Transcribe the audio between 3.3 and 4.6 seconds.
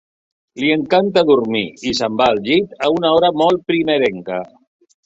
molt primerenca.